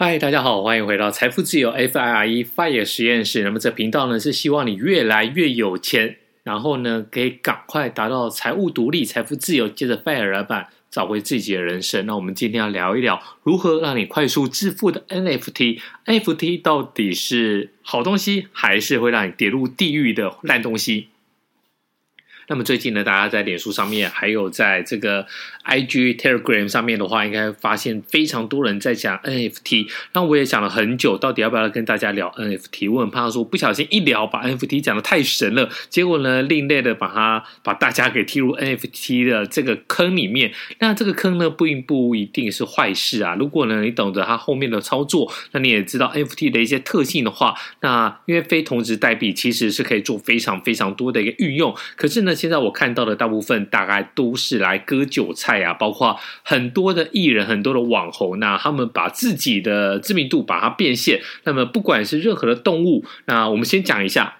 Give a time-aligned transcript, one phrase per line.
[0.00, 3.42] 嗨，大家好，欢迎回到财富自由 FIRE FIRE 实验室。
[3.42, 12.06] 那么这频道呢是希望你越来越有钱，然后呢可以赶快达到财务独立、财富自由，接着 FIRE 老板找回自己的人生。
[12.06, 15.80] 那我们今天要聊一聊如何让你快速致富的 NFT。
[16.06, 21.08] NFT 到底是好东西，还是会让你跌入地狱的烂东西？
[22.48, 25.26] 那么最近呢，大家在脸书上面，还有在这个
[25.66, 29.86] IG、Telegram 上面的话，应该发现非常多人在讲 NFT。
[30.14, 32.90] 那我也想了很久，到底要不要跟大家聊 NFT？
[32.90, 40.52] 我很怕说不小心一聊，把 NFT 讲的太神了，结果呢，另类的把它把大家给踢入 NFT 的这个坑里面。
[40.78, 43.34] 那这个坑呢，并不一定是坏事啊。
[43.34, 51.76] 如果呢，你懂得它后面的操作，那你也知道 NFT 的一些特性的话，那因为非同质代币其实是可以做非常非常多的一个运用。
[51.94, 61.20] 可是呢，现在我看到的大部分大概都是来割韭菜啊，包括很多的艺人、很多的网红，那他们把自己的知名度把它变现。
[61.44, 64.37] 那么不管是任何的动物，那我们先讲一下。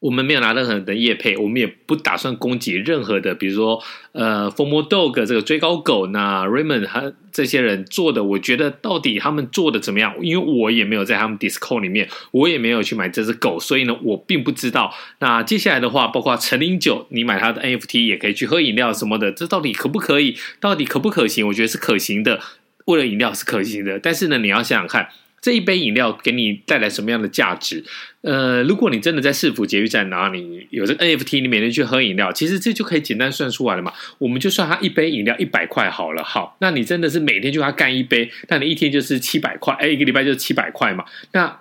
[0.00, 3.82] 我们没有拿任何的业配，我们也不打算攻击任何的，比如说
[4.12, 10.14] 呃，Formo Dog 这个追高狗，那 Raymond 和这些人做的，我觉得到底他们做的怎么样？
[10.22, 14.94] 因为我也没有在他们 Discord 里面，我也没有去买这只狗，所以呢，我并不知道。
[15.18, 20.36] 那接下来的话，包括陈零九，你买他的 NFT 也可以去喝饮料什么的，这到底可不可以？
[20.60, 21.48] 到底可不可行？
[21.48, 22.40] 我觉得是可行的，
[22.84, 23.98] 为了饮料是可行的。
[23.98, 25.08] 但是呢，你要想想看。
[25.40, 27.84] 这一杯饮料给你带来什么样的价值？
[28.22, 33.92] 呃，如果你真的在市府捷运站，然后你有这 NFT，你每天去喝饮料，其实这就可以简单算出来了嘛。
[34.18, 41.60] 我们就算它一杯饮料一百块好了，好，那你真的是每天就要干一杯，那你一天就是七百块，哎，一个礼拜就是七百块嘛，那。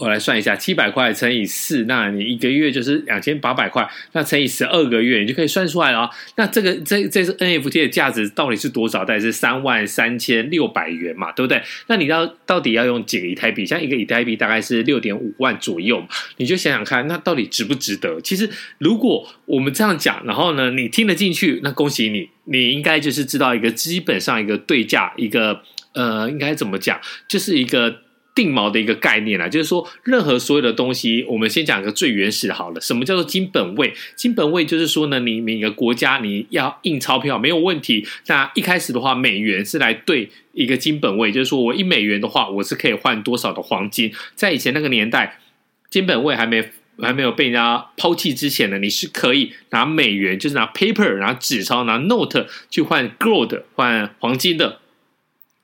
[0.00, 6.10] 我来算一下，七百块乘以四，那你一个月就是两千八百块，那乘以十二个月，你就可以算出来了。
[6.36, 9.04] 那这个这这是 NFT 的价值到底是多少？
[9.04, 11.62] 大概是三万三千六百元嘛，对不对？
[11.88, 13.66] 那你要到底要用几个以太币？
[13.66, 16.02] 像一个以太币大概是六点五万左右，
[16.38, 18.20] 你就想想看，那到底值不值得？
[18.22, 25.60] 其实如果我们这样讲，然后呢，你听得进去，那恭喜你，你应该就是知道一个基本上一个对价，一个
[25.92, 26.98] 呃，应该怎么讲，
[27.28, 28.05] 就是一个。
[28.36, 32.80] 定锚的一个概念啦，就是说，任何所有的东西，我们先讲一个最原始好了。
[32.80, 33.94] 什么叫做金本位？
[34.14, 38.06] 金本位就是说呢，你每个国家你要印钞票没有问题。
[38.26, 44.12] 那一开始的话，美元是来对一个金本位，就是说我一美元的话，我是可以换多少的黄金。
[44.34, 45.40] 在以前那个年代，
[45.88, 46.62] 金本位还没
[47.00, 54.80] 还没有被人家抛弃之前呢，你是可以拿美元，就是拿 paper，拿纸钞，拿 note 去换 gold，换黄金的。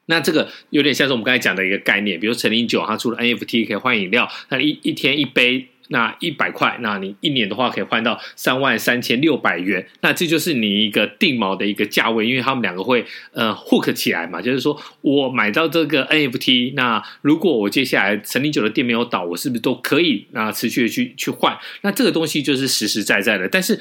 [0.07, 21.57] 那这个有点像是我们刚才讲的一个概念，比如陈林九，它除了 NFT 可以换饮料，那一一天一杯，那一百块，那你一年的话可以换到三万三千六百元，那这就是你一个定锚的一个价位，因为他们两个会呃 hook 起来嘛，就是说我买到这个 NFT，那如果我接下来陈林九的店没有倒，我是不是都可以那持续的去去换？
[21.83, 23.81] 那这个东西就是实实在在的，但是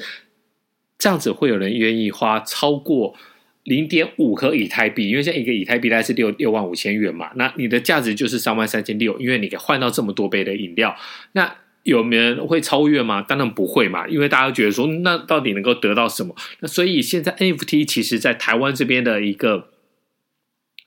[0.98, 3.16] 这样子会有人愿意花超过？
[3.64, 10.96] 零点五颗以太币，因为现在一个以太币大概是六六万五千元嘛，那你的价值就是三万三千六，因为你可以换到这么多杯的饮料，
[11.32, 13.22] 那有没有人会超越吗？
[13.22, 16.34] 当然不会嘛，因为大家觉得说，那到底能够得到什么？
[16.60, 19.68] 那所以现在 NFT 其实在台湾这边的一个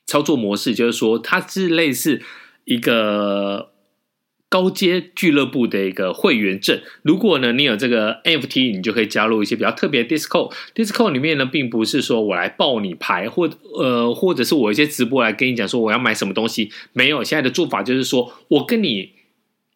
[0.05, 2.21] 操作模式，就是说它是类似
[2.65, 3.74] 一个。
[4.55, 10.53] 高阶俱乐部的一个会员证，如果呢你有这个 NFT，你就可以加入一些比较特别的 Discord。
[10.73, 16.71] Discord 里面呢，并不是说我来报你牌，或呃，或者是我一些直播来跟你讲说我要买什么东西。
[16.93, 19.11] 没有，现在的做法就是说我跟你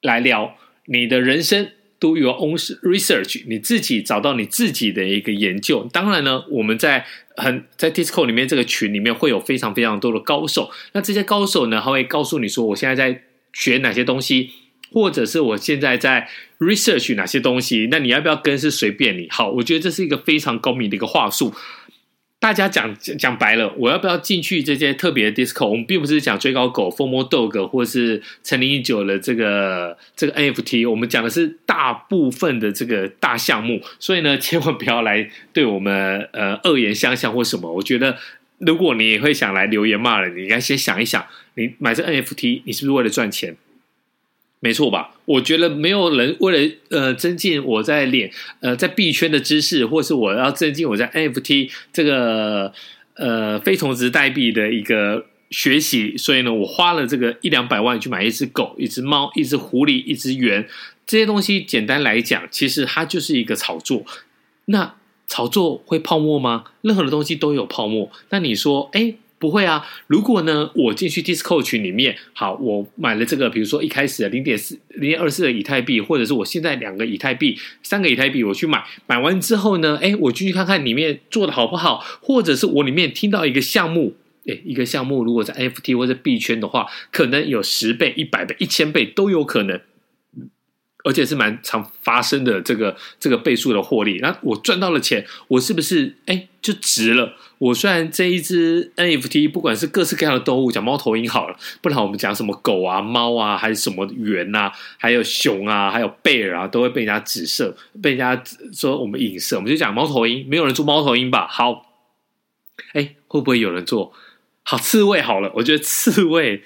[0.02, 5.90] 来聊你的人生，Do your own research，你自己找到你自己的一个研究。
[5.92, 10.72] 当然呢，我们在很在 Discord 里面这个群里面会有非常非常多的高手。
[10.94, 14.52] 那这些高手呢，他会告诉你说我现在在学哪些东西。
[14.92, 16.30] 或者是我现在在
[16.60, 19.28] research 哪些东西，那你要不要跟是随便你。
[19.30, 21.54] 好，我觉得这是一个非常高明的一个话术。
[22.42, 25.68] 大家讲讲白了，我要不要进去这些特别的 disco？
[25.68, 33.82] 我们并不是讲追高狗、FOMO Dog 或是陈零九的这个这个 NFT，我们讲的是大部分的这个大项目。
[34.00, 37.74] 所以呢，千万不要来对我们呃恶言相向或什么。
[37.74, 38.18] 我觉得，
[38.60, 41.26] 如果你也会想来留言骂人，你应该先想一想，
[41.56, 43.58] 你买这 NFT，你是不是为了赚钱？
[44.62, 45.16] 没错吧？
[45.24, 48.30] 我觉得没有人为了呃增进我在链
[48.60, 52.74] 呃在币圈的知识，或是我要增进我在 NFT 这个
[53.14, 60.68] 呃非同质代币的一个学习，所以呢，我花了这个一两百万去买一只狗、一只猫、一只狐狸、一只猿
[61.08, 61.64] 这些东西。
[61.64, 64.04] 简单来讲，其实它就是一个炒作。
[64.66, 64.96] 那
[65.28, 66.66] 炒作会泡沫吗？
[66.82, 68.12] 任何的东西都有泡沫。
[68.30, 69.16] 那你说，哎？
[69.40, 69.84] 不会啊。
[70.08, 84.16] 如果呢，我进去 Discord 群里面，好，我买了这个，比如说一开始的零点四、零点二四的以太币，或者是我现在两个以太币、三个以太币，我去买，买完之后呢，哎，我进去看看里面做的好不好，或者是我里面听到一个项目，
[84.46, 89.80] 哎，一个项目如果在 NFT 或者币圈的话，可能有十倍、一百倍、一千倍都有可能。
[91.04, 97.36] 而且是蛮常发生的这个这个倍数的获利，那我赚到了钱，我是不是哎就值了？
[97.58, 108.42] 我虽然这一只 NFT 不管是各式各样的动物，讲猫头鹰好了，不然我们讲什么狗啊、猫啊，还是什么猿啊，还有熊啊，还有贝尔啊，都会被人家指涉，被人家
[108.74, 109.56] 说我们影射。
[109.56, 111.48] 我们就讲猫头鹰，没有人做猫头鹰吧？
[111.48, 111.86] 好，
[112.94, 114.14] 哎，会不会有人做？
[114.64, 116.64] 好，刺猬好了，我觉得刺猬。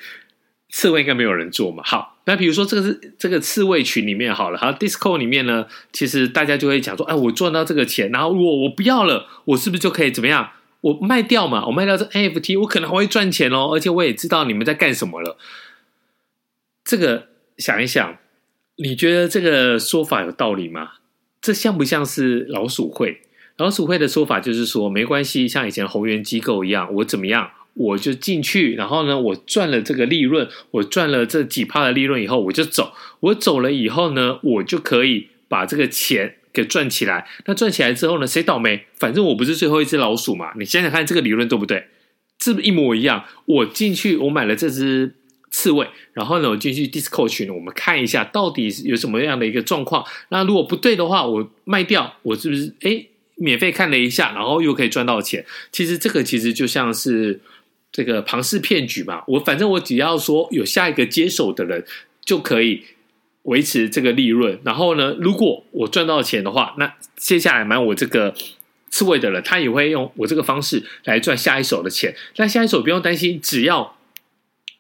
[0.73, 1.83] 刺猬应该没有人做嘛？
[1.85, 10.49] 好，那比如说这个是这个刺猬群里面好了，好，disco 里面呢，其实大家就会讲说，哎，我赚到这个钱，然后我我不要了，我是不是就可以怎么样？
[10.81, 15.37] 我卖掉嘛，我卖掉这 NFT，我可能还会赚钱哦，而且我也知道你们在干什么了。
[16.83, 17.27] 这个
[17.59, 18.17] 想一想，
[18.77, 20.93] 你觉得这个说法有道理吗？
[21.39, 23.21] 这像不像是老鼠会？
[23.57, 27.51] 老鼠会的说法就是说，没关系，像以前宏源机构一样，我怎么样？
[27.75, 32.93] 我就进去，然后呢，我赚了这个利润，我赚了这几趴的利润以后，我就走。
[33.19, 37.27] 我走了以后呢，我就可以把这个钱给赚起来。
[37.45, 38.85] 那赚起来之后呢，谁倒霉？
[38.99, 40.51] 反正我不是最后一只老鼠嘛。
[40.55, 41.87] 你想想看，这个理论对不对？
[42.39, 43.25] 是不是一模一样？
[43.45, 45.15] 我进去，我买了这只
[45.49, 50.05] 刺猬，然后呢，我进去 Discord 群，我们看一下到底有什么样的一个状况。
[50.29, 55.43] 那如果不对的话，我卖掉，我是不是诶免费看了一下，然后又可以赚到钱？
[55.71, 57.39] 其实这个其实就像是。
[57.93, 61.85] 这个庞氏骗局嘛，我反正我只要说有下一个接手的人
[62.25, 62.83] 就可以
[63.43, 64.59] 维持这个利润。
[64.65, 68.33] 然后呢，如果我赚到钱的话，那接下来买我这个
[68.89, 72.15] 刺猬的人，他也会用我这个方式来赚下一手的钱。
[72.37, 73.95] 那下一手不用担心，只要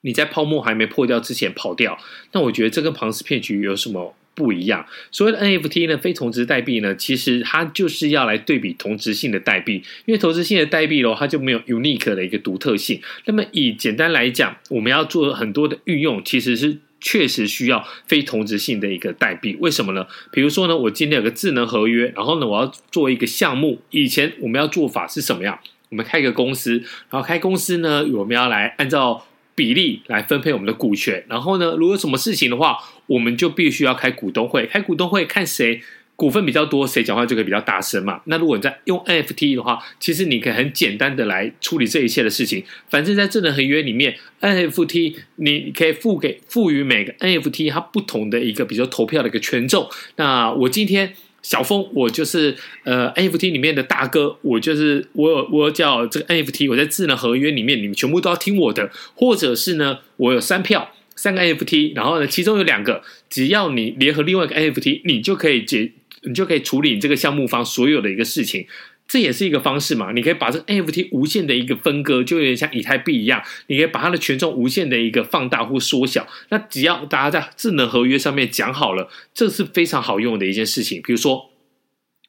[0.01, 1.97] 你在泡沫还没破掉之前跑掉，
[2.31, 4.15] 那我觉得这跟庞氏骗局有什么？
[4.35, 12.99] 不一样，所谓的 NFT 呢，非同质代币呢，其实它就是要来对比同质性的代币，因为同质性的代币喽，它就没有 unique 的一个独特性。
[13.25, 19.55] 那么以简单来讲，我们要做很多的运用，其实是确实需要非同质性的一个代币。
[19.59, 20.07] 为什么呢？
[20.31, 23.81] 比如说呢，我今天有个智能合约，然后呢，我要做一个项目。
[23.91, 25.59] 以前我们要做法是什么样？
[25.89, 26.77] 我们开一个公司，
[27.11, 29.27] 然后开公司呢，我们要来按照。
[29.55, 32.77] 比例来分配我们的股权，然后呢，如果有什么事情的话，
[33.07, 34.65] 我们就必须要开股东会。
[34.65, 35.81] 开股东会看谁
[36.15, 38.21] 股份比较多，谁讲话就可以比较大声嘛。
[38.25, 42.63] 那如果你在用 NFT 的话，其实你可以很简单的来处理这一切的事情。
[42.89, 49.87] 反正，在智能合约里面，NFT 你可以赋给赋予每个 NFT 它不同的一个，比如说投票的一个权重。
[50.15, 51.13] 那我今天。
[51.43, 52.55] 小峰，我就是
[52.85, 65.91] 呃 NFT 里面的大哥，我就是我有我有叫这个 NFT，我在智能合约里面，你们全部都要听我的，或者是呢，我有三票三个 NFT，然后呢，其中有两个，只要你联合另外一个 NFT，你就可以解，
[66.23, 68.65] 你就可以处理你这个项目方所有的一个事情。
[69.07, 76.27] 这也是一个方式嘛，你可以把这个 NFT 无限的一个分割，就有点像以太币一样，你可以把它的权重无限的一个放大或缩小。
[76.49, 81.01] 那只要大家在智能合约上面讲好了，这是非常好用的一件事情。
[81.03, 81.52] 比如说。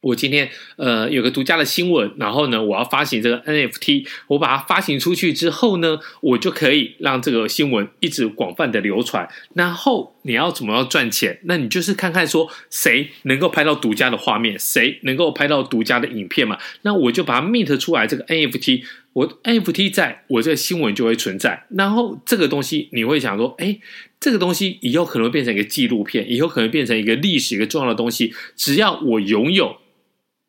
[0.05, 9.27] 我今天呃有个独家的新闻，然后呢，我要发行这个 NFT，我把它发行出去之后呢，我就可以让这个新闻一直广泛的流传。
[9.55, 11.41] 然后你要怎么样赚钱？
[11.45, 16.59] 那你就是看看说谁能够拍到独家的画面，谁能够拍到独家的影片嘛。
[16.83, 18.83] 那我就把它 mint 出来这个 NFT，
[19.15, 21.65] 我 NFT 在我这个新闻就会存在。
[21.71, 23.79] 然后这个东西你会想说，哎，
[24.21, 28.35] 这个东西以后可能会变成一个纪录片，以后可能变成一个历史一个重要的东西。
[28.55, 29.77] 只要我拥有。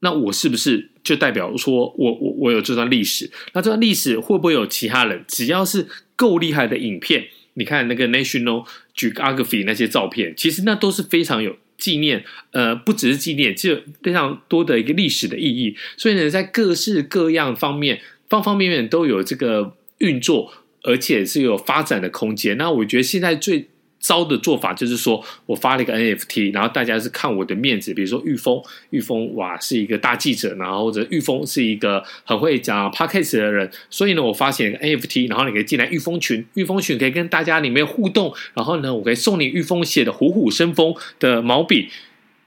[0.05, 3.31] 那我是不是就代表说我我我有这段历史？
[3.53, 5.25] 那这段历史会不会有其他人？
[5.27, 8.63] 只要是够厉害的影片，你看那个 National
[8.95, 15.75] Geography 那些照片，其实那都是非常有纪念，呃，不只是纪念，就非常多的一个历史的意义。
[15.97, 22.55] 所以呢，在各式各样方面，方方面面都有这个运作，而且是有发展的空间。
[22.57, 23.69] 那我觉得现在最。
[24.05, 41.89] 招的做法就是说，我发了一个 NFT，然后大家是看我的面子，比如说玉峰，玉峰哇是一个大记者，然后或者玉峰是一个很会讲 Podcast 的人，所以呢，我发现一个 NFT，然后你可以进来玉峰群，玉峰群可以跟大家里面互动，然后呢，我可以送你玉峰写的虎虎生风的毛笔，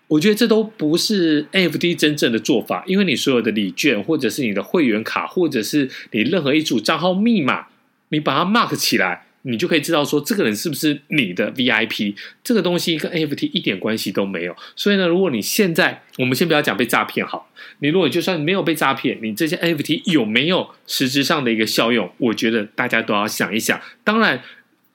[0.07, 7.67] 我觉得这都不是 NFT 真正的做法，因为你所有的礼券，或者是你的会员卡，或者是你任何一组账号密码，
[8.11, 9.25] 你把它 mark 起来。
[9.49, 12.15] 你就可以知道说这个人是不是你的 VIP。
[12.45, 14.55] 这个东西跟 NFT 一点关系都没有。
[14.77, 17.51] 所以呢，如果你现在我们先不要讲被诈骗好，
[17.81, 22.13] 你如果就算没有被诈骗，你这些 NFT 有没有实质上的一个效用？
[22.19, 23.81] 我觉得大家都要想一想。
[24.05, 24.43] 当然。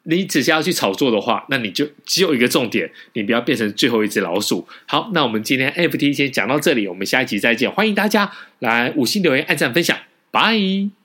[0.06, 4.68] 你只是要去炒作的话，那你就只有一个重点，你不要变成最后一只老鼠。
[4.86, 7.72] 好，那我们今天 NFT 先讲到这里，我们下一集再见。
[7.72, 8.30] 欢迎大家
[8.60, 9.98] 来五星留言、按赞、分享，
[10.30, 11.03] 拜。